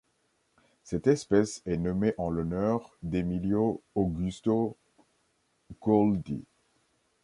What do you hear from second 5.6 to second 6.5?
Goeldi.